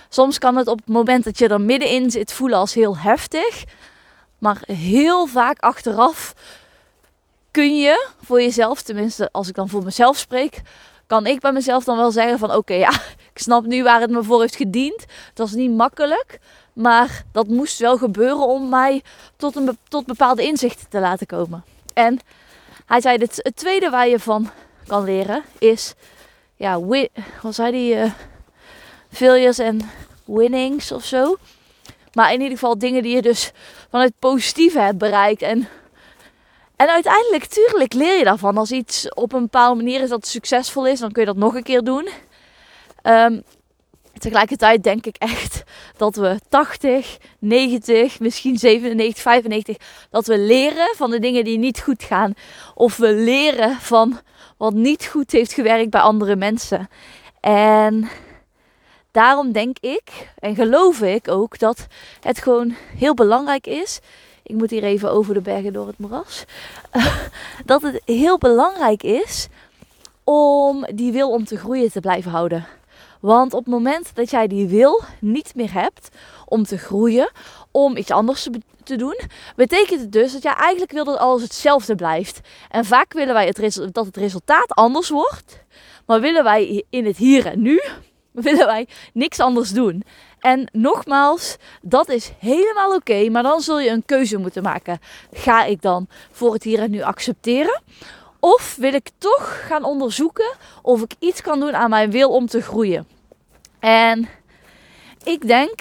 soms 0.08 0.38
kan 0.38 0.56
het 0.56 0.68
op 0.68 0.78
het 0.78 0.88
moment 0.88 1.24
dat 1.24 1.38
je 1.38 1.48
er 1.48 1.60
middenin 1.60 2.10
zit 2.10 2.32
voelen 2.32 2.58
als 2.58 2.74
heel 2.74 2.96
heftig. 2.96 3.64
Maar 4.38 4.62
heel 4.66 5.26
vaak 5.26 5.58
achteraf 5.58 6.34
kun 7.54 7.76
je 7.76 8.08
voor 8.22 8.42
jezelf, 8.42 8.82
tenminste 8.82 9.28
als 9.32 9.48
ik 9.48 9.54
dan 9.54 9.68
voor 9.68 9.84
mezelf 9.84 10.18
spreek, 10.18 10.62
kan 11.06 11.26
ik 11.26 11.40
bij 11.40 11.52
mezelf 11.52 11.84
dan 11.84 11.96
wel 11.96 12.10
zeggen 12.10 12.38
van 12.38 12.54
oké, 12.54 12.74
ja, 12.74 12.90
ik 13.32 13.38
snap 13.38 13.64
nu 13.64 13.82
waar 13.82 14.00
het 14.00 14.10
me 14.10 14.22
voor 14.22 14.40
heeft 14.40 14.56
gediend. 14.56 15.00
Het 15.28 15.38
was 15.38 15.52
niet 15.52 15.70
makkelijk, 15.70 16.38
maar 16.72 17.24
dat 17.32 17.48
moest 17.48 17.78
wel 17.78 17.96
gebeuren 17.96 18.46
om 18.46 18.68
mij 18.68 19.02
tot, 19.36 19.56
een, 19.56 19.78
tot 19.88 20.06
bepaalde 20.06 20.42
inzichten 20.42 20.88
te 20.88 21.00
laten 21.00 21.26
komen. 21.26 21.64
En 21.92 22.18
hij 22.86 23.00
zei, 23.00 23.18
het, 23.18 23.40
het 23.42 23.56
tweede 23.56 23.90
waar 23.90 24.08
je 24.08 24.18
van 24.18 24.50
kan 24.86 25.04
leren 25.04 25.42
is, 25.58 25.94
ja, 26.56 26.80
wat 27.42 27.54
zei 27.54 27.92
hij? 27.92 28.04
Uh, 28.04 28.12
failures 29.10 29.58
en 29.58 29.90
winnings 30.24 30.92
of 30.92 31.04
zo. 31.04 31.36
Maar 32.12 32.32
in 32.32 32.40
ieder 32.40 32.58
geval 32.58 32.78
dingen 32.78 33.02
die 33.02 33.14
je 33.14 33.22
dus 33.22 33.52
vanuit 33.90 34.12
positieve 34.18 34.80
hebt 34.80 34.98
bereikt. 34.98 35.42
En, 35.42 35.68
en 36.76 36.88
uiteindelijk, 36.88 37.44
tuurlijk, 37.44 37.92
leer 37.92 38.18
je 38.18 38.24
daarvan. 38.24 38.56
Als 38.56 38.70
iets 38.70 39.08
op 39.08 39.32
een 39.32 39.42
bepaalde 39.42 39.82
manier 39.82 40.00
is 40.00 40.08
dat 40.08 40.26
succesvol 40.26 40.86
is, 40.86 41.00
dan 41.00 41.12
kun 41.12 41.22
je 41.22 41.28
dat 41.28 41.36
nog 41.36 41.54
een 41.54 41.62
keer 41.62 41.82
doen. 41.82 42.08
Um, 43.02 43.42
tegelijkertijd 44.18 44.82
denk 44.82 45.06
ik 45.06 45.16
echt 45.16 45.62
dat 45.96 46.16
we 46.16 46.40
80, 46.48 47.18
90, 47.38 48.20
misschien 48.20 48.58
97, 48.58 49.22
95, 49.22 49.76
dat 50.10 50.26
we 50.26 50.38
leren 50.38 50.94
van 50.96 51.10
de 51.10 51.18
dingen 51.18 51.44
die 51.44 51.58
niet 51.58 51.80
goed 51.80 52.02
gaan. 52.02 52.34
Of 52.74 52.96
we 52.96 53.12
leren 53.12 53.76
van 53.80 54.20
wat 54.56 54.74
niet 54.74 55.06
goed 55.06 55.32
heeft 55.32 55.52
gewerkt 55.52 55.90
bij 55.90 56.00
andere 56.00 56.36
mensen. 56.36 56.88
En 57.40 58.08
daarom 59.10 59.52
denk 59.52 59.78
ik 59.78 60.32
en 60.38 60.54
geloof 60.54 61.00
ik 61.00 61.28
ook 61.28 61.58
dat 61.58 61.86
het 62.20 62.38
gewoon 62.38 62.74
heel 62.96 63.14
belangrijk 63.14 63.66
is. 63.66 64.00
Ik 64.46 64.54
moet 64.54 64.70
hier 64.70 64.84
even 64.84 65.10
over 65.10 65.34
de 65.34 65.40
bergen 65.40 65.72
door 65.72 65.86
het 65.86 65.98
moeras. 65.98 66.44
dat 67.64 67.82
het 67.82 68.02
heel 68.04 68.38
belangrijk 68.38 69.02
is 69.02 69.48
om 70.24 70.86
die 70.94 71.12
wil 71.12 71.30
om 71.30 71.44
te 71.44 71.56
groeien 71.56 71.90
te 71.90 72.00
blijven 72.00 72.30
houden. 72.30 72.66
Want 73.20 73.52
op 73.54 73.64
het 73.64 73.74
moment 73.74 74.14
dat 74.14 74.30
jij 74.30 74.46
die 74.46 74.66
wil 74.66 75.02
niet 75.20 75.54
meer 75.54 75.72
hebt 75.72 76.08
om 76.46 76.64
te 76.64 76.78
groeien, 76.78 77.30
om 77.70 77.96
iets 77.96 78.10
anders 78.10 78.48
te, 78.82 78.96
doen, 78.96 79.20
betekent 79.56 80.00
het 80.00 80.12
dus 80.12 80.32
dat 80.32 80.42
jij 80.42 80.52
eigenlijk 80.52 80.92
wil 80.92 81.04
dat 81.04 81.18
alles 81.18 81.42
hetzelfde 81.42 81.94
blijft. 81.94 82.40
En 82.70 82.84
vaak 82.84 83.12
willen 83.12 83.34
wij 83.34 83.52
dat 83.92 84.06
het 84.06 84.16
resultaat 84.16 84.74
anders 84.74 85.08
wordt, 85.08 85.64
maar 86.06 86.20
willen 86.20 86.44
wij 86.44 86.84
in 86.90 87.06
het 87.06 87.16
hier 87.16 87.46
en 87.46 87.62
nu, 87.62 87.82
willen 88.32 88.66
wij 88.66 88.88
niks 89.12 89.40
anders 89.40 89.70
doen. 89.70 90.02
En 90.44 90.68
nogmaals, 90.72 91.56
dat 91.82 92.08
is 92.08 92.32
helemaal 92.38 92.94
oké, 92.94 93.28
maar 93.30 93.42
dan 93.42 93.60
zul 93.60 93.80
je 93.80 93.90
een 93.90 94.04
keuze 94.04 94.36
moeten 94.36 94.62
maken. 94.62 95.00
Ga 95.32 95.64
ik 95.64 95.82
dan 95.82 96.06
voor 96.30 96.52
het 96.52 96.62
hier 96.62 96.78
en 96.78 96.90
nu 96.90 97.02
accepteren? 97.02 97.82
Of 98.40 98.76
wil 98.78 98.94
ik 98.94 99.10
toch 99.18 99.66
gaan 99.66 99.84
onderzoeken 99.84 100.54
of 100.82 101.02
ik 101.02 101.14
iets 101.18 101.40
kan 101.40 101.60
doen 101.60 101.74
aan 101.74 101.90
mijn 101.90 102.10
wil 102.10 102.30
om 102.30 102.46
te 102.46 102.60
groeien? 102.60 103.06
En 103.80 104.28
ik 105.22 105.46
denk 105.46 105.80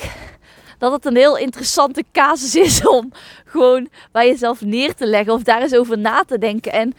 dat 0.78 0.92
het 0.92 1.06
een 1.06 1.16
heel 1.16 1.38
interessante 1.38 2.04
casus 2.12 2.56
is 2.56 2.88
om 2.88 3.12
gewoon 3.46 3.90
bij 4.12 4.28
jezelf 4.28 4.62
neer 4.62 4.96
te 4.96 5.06
leggen 5.06 5.34
of 5.34 5.44
daar 5.44 5.62
eens 5.62 5.76
over 5.76 5.98
na 5.98 6.24
te 6.28 6.38
denken. 6.38 6.72
En 6.72 6.94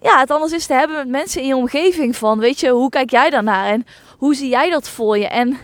ja, 0.00 0.18
het 0.18 0.30
anders 0.30 0.52
is 0.52 0.66
te 0.66 0.74
hebben 0.74 0.96
met 0.96 1.08
mensen 1.08 1.40
in 1.40 1.46
je 1.46 1.56
omgeving 1.56 2.16
van, 2.16 2.38
weet 2.38 2.60
je, 2.60 2.68
hoe 2.68 2.90
kijk 2.90 3.10
jij 3.10 3.30
daarnaar 3.30 3.66
en 3.66 3.86
hoe 4.18 4.34
zie 4.34 4.48
jij 4.48 4.70
dat 4.70 4.88
voor 4.88 5.18
je? 5.18 5.28
En 5.28 5.58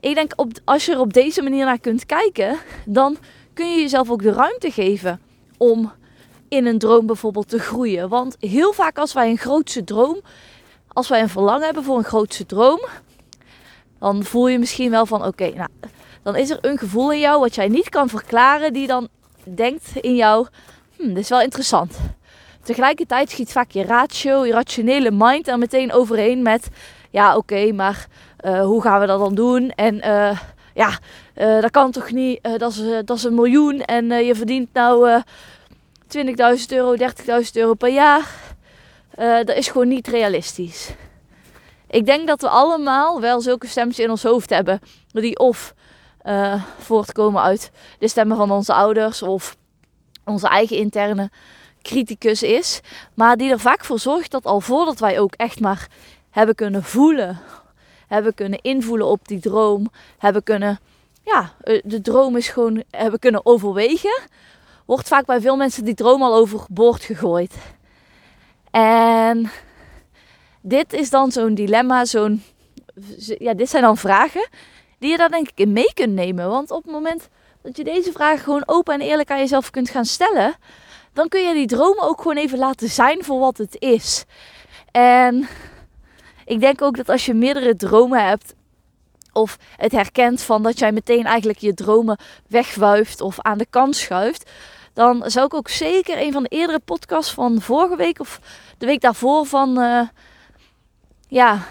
ik 0.00 0.14
denk, 0.14 0.32
op, 0.36 0.52
als 0.64 0.86
je 0.86 0.92
er 0.92 1.00
op 1.00 1.12
deze 1.12 1.42
manier 1.42 1.64
naar 1.64 1.80
kunt 1.80 2.06
kijken, 2.06 2.58
dan 2.84 3.16
kun 3.52 3.70
je 3.70 3.80
jezelf 3.80 4.10
ook 4.10 4.22
de 4.22 4.32
ruimte 4.32 4.70
geven 4.70 5.20
om 5.56 5.92
in 6.48 6.66
een 6.66 6.78
droom 6.78 7.06
bijvoorbeeld 7.06 7.48
te 7.48 7.58
groeien. 7.58 8.08
Want 8.08 8.36
heel 8.40 8.72
vaak 8.72 8.98
als 8.98 9.12
wij 9.12 9.30
een 9.30 9.38
grootste 9.38 9.84
droom, 9.84 10.20
als 10.88 11.08
wij 11.08 11.20
een 11.20 11.28
verlangen 11.28 11.64
hebben 11.64 11.84
voor 11.84 11.98
een 11.98 12.04
grootste 12.04 12.46
droom, 12.46 12.80
dan 13.98 14.24
voel 14.24 14.48
je 14.48 14.58
misschien 14.58 14.90
wel 14.90 15.06
van 15.06 15.24
oké, 15.24 15.48
nou, 15.54 15.68
dan 16.22 16.36
is 16.36 16.50
er 16.50 16.58
een 16.60 16.78
gevoel 16.78 17.12
in 17.12 17.18
jou 17.18 17.40
wat 17.40 17.54
jij 17.54 17.68
niet 17.68 17.88
kan 17.88 18.08
verklaren, 18.08 18.72
die 18.72 18.86
dan 18.86 19.08
denkt 19.44 19.90
in 20.00 20.14
jou, 20.14 20.46
hm, 20.96 21.08
dit 21.08 21.18
is 21.18 21.28
wel 21.28 21.40
interessant. 21.40 21.96
Tegelijkertijd 22.62 23.30
schiet 23.30 23.52
vaak 23.52 23.70
je 23.70 23.84
ratio, 23.84 24.44
je 24.44 24.52
rationele 24.52 25.10
mind 25.12 25.48
er 25.48 25.58
meteen 25.58 25.92
overheen 25.92 26.42
met, 26.42 26.68
ja 27.10 27.36
oké, 27.36 27.72
maar 27.72 28.06
uh, 28.46 28.64
hoe 28.64 28.82
gaan 28.82 29.00
we 29.00 29.06
dat 29.06 29.18
dan 29.18 29.34
doen? 29.34 29.70
En 29.70 29.94
uh, 29.94 30.38
ja, 30.74 30.98
uh, 31.36 31.60
dat 31.60 31.70
kan 31.70 31.90
toch 31.90 32.10
niet, 32.10 32.48
dat, 32.56 32.70
is, 32.70 32.82
dat 33.04 33.16
is 33.16 33.24
een 33.24 33.34
miljoen 33.34 33.80
en 33.80 34.24
je 34.24 34.34
verdient 34.34 34.72
nou 34.72 35.22
20.000 36.16 36.22
euro, 36.68 36.96
30.000 36.96 37.04
euro 37.52 37.74
per 37.74 37.92
jaar. 37.92 38.28
dat 39.44 39.56
is 39.56 39.68
gewoon 39.68 39.88
niet 39.88 40.08
realistisch. 40.08 40.90
Ik 41.88 42.06
denk 42.06 42.26
dat 42.26 42.40
we 42.40 42.48
allemaal 42.48 43.20
wel 43.20 43.40
zulke 43.40 43.66
stemmetjes 43.66 44.04
in 44.04 44.10
ons 44.10 44.22
hoofd 44.22 44.50
hebben. 44.50 44.80
Die 45.06 45.38
of 45.38 45.74
voortkomen 46.78 47.42
uit 47.42 47.70
de 47.98 48.08
stemmen 48.08 48.36
van 48.36 48.50
onze 48.50 48.72
ouders 48.72 49.22
of 49.22 49.56
onze 50.24 50.48
eigen 50.48 50.76
interne 50.76 51.30
criticus 51.82 52.42
is. 52.42 52.80
Maar 53.14 53.36
die 53.36 53.50
er 53.50 53.60
vaak 53.60 53.84
voor 53.84 53.98
zorgt 53.98 54.30
dat 54.30 54.44
al 54.44 54.60
voordat 54.60 54.98
wij 54.98 55.20
ook 55.20 55.34
echt 55.34 55.60
maar 55.60 55.88
hebben 56.30 56.54
kunnen 56.54 56.82
voelen, 56.82 57.40
hebben 58.06 58.34
kunnen 58.34 58.58
invoelen 58.62 59.06
op 59.06 59.28
die 59.28 59.40
droom, 59.40 59.90
hebben 60.18 60.42
kunnen, 60.42 60.78
ja, 61.22 61.52
eh, 61.60 61.80
de 61.84 62.00
droom 62.00 62.36
is 62.36 62.48
gewoon, 62.48 62.82
hebben 62.90 63.18
kunnen 63.18 63.46
overwegen, 63.46 64.22
wordt 64.84 65.08
vaak 65.08 65.26
bij 65.26 65.40
veel 65.40 65.56
mensen 65.56 65.84
die 65.84 65.94
droom 65.94 66.22
al 66.22 66.34
overboord 66.34 67.02
gegooid. 67.02 67.54
En 68.70 69.50
dit 70.60 70.92
is 70.92 71.10
dan 71.10 71.32
zo'n 71.32 71.54
dilemma, 71.54 72.04
zo'n. 72.04 72.42
Ja, 73.38 73.54
dit 73.54 73.70
zijn 73.70 73.82
dan 73.82 73.96
vragen 73.96 74.48
die 74.98 75.10
je 75.10 75.16
daar 75.16 75.30
denk 75.30 75.48
ik 75.48 75.58
in 75.58 75.72
mee 75.72 75.92
kunt 75.94 76.12
nemen. 76.12 76.48
Want 76.48 76.70
op 76.70 76.82
het 76.82 76.92
moment 76.92 77.28
dat 77.62 77.76
je 77.76 77.84
deze 77.84 78.12
vragen 78.12 78.38
gewoon 78.38 78.62
open 78.66 78.94
en 78.94 79.00
eerlijk 79.00 79.30
aan 79.30 79.38
jezelf 79.38 79.70
kunt 79.70 79.90
gaan 79.90 80.04
stellen, 80.04 80.54
dan 81.12 81.28
kun 81.28 81.40
je 81.40 81.54
die 81.54 81.66
droom 81.66 81.98
ook 82.00 82.20
gewoon 82.20 82.36
even 82.36 82.58
laten 82.58 82.88
zijn 82.88 83.24
voor 83.24 83.38
wat 83.38 83.56
het 83.58 83.76
is. 83.78 84.24
En 84.90 85.48
ik 86.46 86.60
denk 86.60 86.82
ook 86.82 86.96
dat 86.96 87.08
als 87.08 87.26
je 87.26 87.34
meerdere 87.34 87.76
dromen 87.76 88.26
hebt, 88.26 88.54
of 89.32 89.58
het 89.76 89.92
herkent 89.92 90.42
van 90.42 90.62
dat 90.62 90.78
jij 90.78 90.92
meteen 90.92 91.24
eigenlijk 91.24 91.58
je 91.58 91.74
dromen 91.74 92.18
wegwuift 92.48 93.20
of 93.20 93.40
aan 93.40 93.58
de 93.58 93.66
kant 93.70 93.96
schuift, 93.96 94.50
dan 94.92 95.30
zou 95.30 95.46
ik 95.46 95.54
ook 95.54 95.68
zeker 95.68 96.20
een 96.20 96.32
van 96.32 96.42
de 96.42 96.48
eerdere 96.48 96.80
podcasts 96.80 97.32
van 97.32 97.60
vorige 97.60 97.96
week 97.96 98.20
of 98.20 98.40
de 98.78 98.86
week 98.86 99.00
daarvoor 99.00 99.46
van. 99.46 99.80
Uh, 99.80 100.08
ja, 101.28 101.66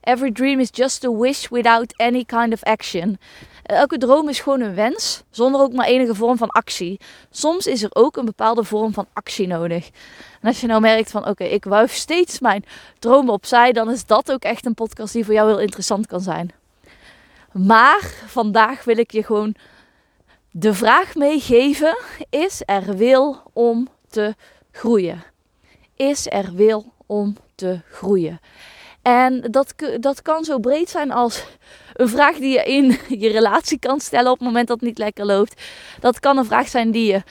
every 0.00 0.32
dream 0.32 0.60
is 0.60 0.68
just 0.72 1.04
a 1.04 1.10
wish 1.10 1.48
without 1.48 1.96
any 1.96 2.24
kind 2.24 2.52
of 2.52 2.62
action. 2.62 3.18
Elke 3.62 3.98
droom 3.98 4.28
is 4.28 4.40
gewoon 4.40 4.60
een 4.60 4.74
wens, 4.74 5.22
zonder 5.30 5.60
ook 5.60 5.72
maar 5.72 5.86
enige 5.86 6.14
vorm 6.14 6.36
van 6.36 6.48
actie. 6.48 7.00
Soms 7.30 7.66
is 7.66 7.82
er 7.82 7.90
ook 7.92 8.16
een 8.16 8.24
bepaalde 8.24 8.64
vorm 8.64 8.92
van 8.92 9.06
actie 9.12 9.46
nodig. 9.46 9.90
En 10.40 10.48
als 10.48 10.60
je 10.60 10.66
nou 10.66 10.80
merkt 10.80 11.10
van 11.10 11.28
oké, 11.28 11.44
ik 11.44 11.64
wuif 11.64 11.94
steeds 11.94 12.40
mijn 12.40 12.64
dromen 12.98 13.32
opzij, 13.32 13.72
dan 13.72 13.90
is 13.90 14.06
dat 14.06 14.32
ook 14.32 14.42
echt 14.42 14.66
een 14.66 14.74
podcast 14.74 15.12
die 15.12 15.24
voor 15.24 15.34
jou 15.34 15.48
heel 15.48 15.60
interessant 15.60 16.06
kan 16.06 16.20
zijn. 16.20 16.50
Maar 17.52 18.12
vandaag 18.26 18.84
wil 18.84 18.98
ik 18.98 19.10
je 19.12 19.24
gewoon 19.24 19.54
de 20.50 20.74
vraag 20.74 21.14
meegeven: 21.14 21.96
is 22.30 22.62
er 22.64 22.96
wil 22.96 23.42
om 23.52 23.88
te 24.08 24.34
groeien? 24.72 25.22
Is 25.96 26.30
er 26.30 26.52
wil 26.54 26.92
om 27.06 27.36
te 27.54 27.80
groeien? 27.90 28.40
En 29.02 29.40
dat, 29.50 29.74
dat 30.00 30.22
kan 30.22 30.44
zo 30.44 30.58
breed 30.58 30.90
zijn 30.90 31.10
als 31.10 31.44
een 31.92 32.08
vraag 32.08 32.36
die 32.36 32.52
je 32.52 32.62
in 32.62 32.98
je 33.22 33.30
relatie 33.30 33.78
kan 33.78 34.00
stellen 34.00 34.30
op 34.30 34.38
het 34.38 34.46
moment 34.46 34.68
dat 34.68 34.80
het 34.80 34.88
niet 34.88 34.98
lekker 34.98 35.26
loopt. 35.26 35.62
Dat 36.00 36.20
kan 36.20 36.38
een 36.38 36.44
vraag 36.44 36.68
zijn 36.68 36.90
die 36.90 37.12
je 37.12 37.22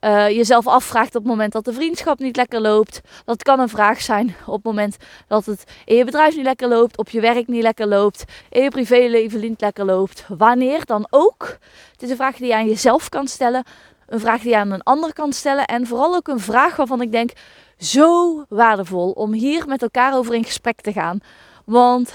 uh, 0.00 0.28
jezelf 0.28 0.66
afvraagt 0.66 1.14
op 1.14 1.22
het 1.22 1.30
moment 1.30 1.52
dat 1.52 1.64
de 1.64 1.72
vriendschap 1.72 2.18
niet 2.18 2.36
lekker 2.36 2.60
loopt. 2.60 3.00
Dat 3.24 3.42
kan 3.42 3.60
een 3.60 3.68
vraag 3.68 4.00
zijn 4.00 4.34
op 4.46 4.54
het 4.54 4.64
moment 4.64 4.96
dat 5.26 5.46
het 5.46 5.64
in 5.84 5.96
je 5.96 6.04
bedrijf 6.04 6.36
niet 6.36 6.44
lekker 6.44 6.68
loopt, 6.68 6.98
op 6.98 7.08
je 7.08 7.20
werk 7.20 7.46
niet 7.46 7.62
lekker 7.62 7.86
loopt, 7.86 8.24
in 8.50 8.62
je 8.62 8.70
privéleven 8.70 9.40
niet 9.40 9.60
lekker 9.60 9.84
loopt. 9.84 10.24
Wanneer 10.28 10.84
dan 10.84 11.06
ook. 11.10 11.58
Het 11.92 12.02
is 12.02 12.10
een 12.10 12.16
vraag 12.16 12.36
die 12.36 12.46
je 12.46 12.54
aan 12.54 12.68
jezelf 12.68 13.08
kan 13.08 13.26
stellen, 13.26 13.64
een 14.06 14.20
vraag 14.20 14.40
die 14.40 14.50
je 14.50 14.56
aan 14.56 14.70
een 14.70 14.82
ander 14.82 15.12
kan 15.12 15.32
stellen 15.32 15.64
en 15.64 15.86
vooral 15.86 16.14
ook 16.14 16.28
een 16.28 16.40
vraag 16.40 16.76
waarvan 16.76 17.02
ik 17.02 17.12
denk 17.12 17.30
zo 17.78 18.44
waardevol 18.48 19.10
om 19.10 19.32
hier 19.32 19.66
met 19.66 19.82
elkaar 19.82 20.14
over 20.14 20.34
in 20.34 20.44
gesprek 20.44 20.80
te 20.80 20.92
gaan. 20.92 21.20
Want 21.64 22.12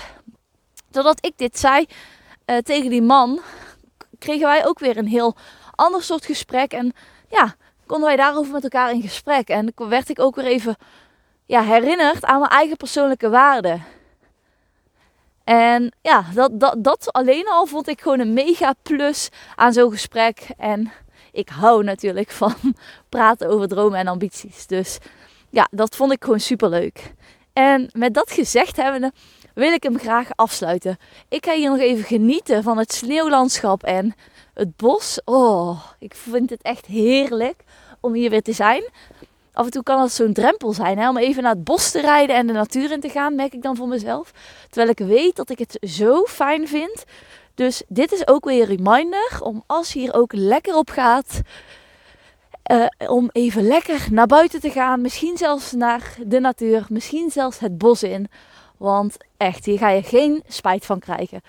doordat 0.93 1.25
ik 1.25 1.33
dit 1.35 1.59
zei 1.59 1.85
uh, 2.45 2.57
tegen 2.57 2.89
die 2.89 3.01
man, 3.01 3.39
kregen 4.19 4.47
wij 4.47 4.65
ook 4.65 4.79
weer 4.79 4.97
een 4.97 5.07
heel 5.07 5.35
ander 5.75 6.03
soort 6.03 6.25
gesprek. 6.25 6.73
En 6.73 6.93
ja, 7.29 7.55
konden 7.85 8.07
wij 8.07 8.17
daarover 8.17 8.53
met 8.53 8.63
elkaar 8.63 8.91
in 8.91 9.01
gesprek. 9.01 9.47
En 9.49 9.73
werd 9.75 10.09
ik 10.09 10.19
ook 10.19 10.35
weer 10.35 10.45
even 10.45 10.75
ja, 11.45 11.61
herinnerd 11.61 12.25
aan 12.25 12.39
mijn 12.39 12.51
eigen 12.51 12.77
persoonlijke 12.77 13.29
waarden. 13.29 13.83
En 15.43 15.93
ja, 16.01 16.25
dat, 16.33 16.59
dat, 16.59 16.75
dat 16.77 17.11
alleen 17.11 17.47
al 17.47 17.65
vond 17.65 17.87
ik 17.87 18.01
gewoon 18.01 18.19
een 18.19 18.33
mega 18.33 18.73
plus 18.81 19.29
aan 19.55 19.73
zo'n 19.73 19.91
gesprek. 19.91 20.47
En 20.57 20.91
ik 21.31 21.49
hou 21.49 21.83
natuurlijk 21.83 22.31
van 22.31 22.55
praten 23.09 23.49
over 23.49 23.67
dromen 23.67 23.99
en 23.99 24.07
ambities. 24.07 24.67
Dus 24.67 24.97
ja, 25.49 25.67
dat 25.71 25.95
vond 25.95 26.11
ik 26.11 26.23
gewoon 26.23 26.39
super 26.39 26.69
leuk. 26.69 27.13
En 27.53 27.89
met 27.91 28.13
dat 28.13 28.31
gezegd 28.31 28.77
hebbende 28.77 29.11
wil 29.53 29.71
ik 29.73 29.83
hem 29.83 29.99
graag 29.99 30.29
afsluiten. 30.35 30.97
Ik 31.29 31.45
ga 31.45 31.53
hier 31.53 31.69
nog 31.69 31.79
even 31.79 32.03
genieten 32.03 32.63
van 32.63 32.77
het 32.77 32.93
sneeuwlandschap 32.93 33.83
en 33.83 34.15
het 34.53 34.75
bos. 34.75 35.21
Oh, 35.25 35.83
ik 35.99 36.15
vind 36.15 36.49
het 36.49 36.61
echt 36.61 36.85
heerlijk 36.85 37.63
om 37.99 38.13
hier 38.13 38.29
weer 38.29 38.41
te 38.41 38.53
zijn. 38.53 38.83
af 39.53 39.65
en 39.65 39.71
toe 39.71 39.83
kan 39.83 39.99
dat 39.99 40.11
zo'n 40.11 40.33
drempel 40.33 40.73
zijn 40.73 40.97
hè, 40.97 41.09
om 41.09 41.17
even 41.17 41.43
naar 41.43 41.53
het 41.53 41.63
bos 41.63 41.91
te 41.91 42.01
rijden 42.01 42.35
en 42.35 42.47
de 42.47 42.53
natuur 42.53 42.91
in 42.91 42.99
te 42.99 43.09
gaan, 43.09 43.35
merk 43.35 43.53
ik 43.53 43.61
dan 43.61 43.75
voor 43.75 43.87
mezelf. 43.87 44.31
Terwijl 44.69 44.89
ik 44.89 45.07
weet 45.07 45.35
dat 45.35 45.49
ik 45.49 45.59
het 45.59 45.77
zo 45.89 46.23
fijn 46.23 46.67
vind. 46.67 47.03
Dus 47.55 47.83
dit 47.87 48.11
is 48.11 48.27
ook 48.27 48.45
weer 48.45 48.61
een 48.61 48.75
reminder 48.77 49.37
om 49.39 49.63
als 49.67 49.93
hier 49.93 50.13
ook 50.13 50.33
lekker 50.33 50.75
op 50.75 50.89
gaat, 50.89 51.41
uh, 52.71 52.85
om 53.07 53.29
even 53.31 53.67
lekker 53.67 54.07
naar 54.11 54.27
buiten 54.27 54.59
te 54.59 54.69
gaan. 54.69 55.01
Misschien 55.01 55.37
zelfs 55.37 55.71
naar 55.71 56.15
de 56.25 56.39
natuur, 56.39 56.85
misschien 56.89 57.29
zelfs 57.29 57.59
het 57.59 57.77
bos 57.77 58.03
in. 58.03 58.29
Want 58.83 59.17
echt, 59.37 59.65
hier 59.65 59.77
ga 59.77 59.89
je 59.89 60.03
geen 60.03 60.43
spijt 60.47 60.85
van 60.85 60.99
krijgen. 60.99 61.41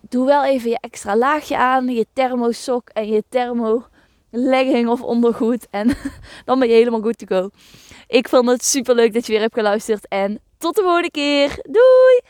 Doe 0.00 0.26
wel 0.26 0.44
even 0.44 0.70
je 0.70 0.78
extra 0.80 1.16
laagje 1.16 1.56
aan, 1.56 1.88
je 1.88 2.06
thermosok 2.12 2.88
en 2.88 3.08
je 3.08 3.24
thermo 3.28 3.84
legging 4.30 4.88
of 4.88 5.02
ondergoed. 5.02 5.66
En 5.70 5.96
dan 6.44 6.58
ben 6.58 6.68
je 6.68 6.74
helemaal 6.74 7.00
goed 7.00 7.18
to 7.18 7.26
go. 7.26 7.50
Ik 8.06 8.28
vond 8.28 8.48
het 8.48 8.64
super 8.64 8.94
leuk 8.94 9.12
dat 9.12 9.26
je 9.26 9.32
weer 9.32 9.40
hebt 9.40 9.54
geluisterd. 9.54 10.08
En 10.08 10.40
tot 10.58 10.74
de 10.74 10.82
volgende 10.82 11.10
keer. 11.10 11.58
Doei! 11.62 12.20